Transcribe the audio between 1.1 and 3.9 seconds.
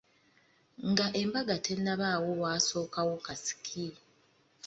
embaga tennabaawo, wasookawo kasiki.